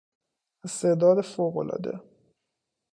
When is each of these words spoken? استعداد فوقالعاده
استعداد 0.65 1.21
فوقالعاده 1.21 1.99